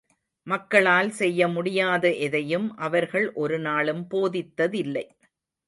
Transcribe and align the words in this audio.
மக்களால் 0.47 1.09
செய்ய 1.11 1.47
முடியாத 1.47 2.13
எதையும், 2.19 2.67
அவர்கள் 2.79 3.31
ஒரு 3.35 3.59
நாளும் 3.59 4.03
போதித்ததில்லை. 4.11 5.05